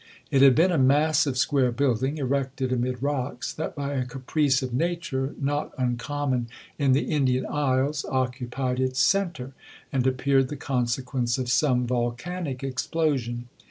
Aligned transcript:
It 0.31 0.41
had 0.41 0.55
been 0.55 0.71
a 0.71 0.79
massive 0.79 1.37
square 1.37 1.71
building, 1.71 2.17
erected 2.17 2.71
amid 2.73 3.03
rocks, 3.03 3.53
that, 3.53 3.75
by 3.75 3.93
a 3.93 4.03
caprice 4.03 4.63
of 4.63 4.73
nature 4.73 5.35
not 5.39 5.75
uncommon 5.77 6.47
in 6.79 6.93
the 6.93 7.01
Indian 7.11 7.45
isles, 7.45 8.03
occupied 8.09 8.79
its 8.79 8.99
centre, 8.99 9.53
and 9.93 10.07
appeared 10.07 10.47
the 10.47 10.57
consequence 10.57 11.37
of 11.37 11.51
some 11.51 11.85
volcanic 11.85 12.63
explosion. 12.63 13.47